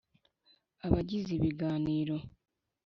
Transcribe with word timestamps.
abagize 0.85 1.31
ibiganiro 1.35 2.15